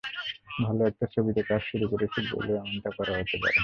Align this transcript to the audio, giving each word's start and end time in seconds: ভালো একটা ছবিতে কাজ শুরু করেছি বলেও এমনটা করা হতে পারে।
ভালো 0.59 0.81
একটা 0.85 1.05
ছবিতে 1.13 1.41
কাজ 1.49 1.61
শুরু 1.69 1.85
করেছি 1.91 2.19
বলেও 2.31 2.59
এমনটা 2.61 2.89
করা 2.97 3.13
হতে 3.19 3.35
পারে। 3.41 3.57